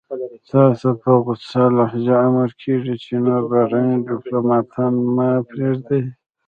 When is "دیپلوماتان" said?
4.09-4.93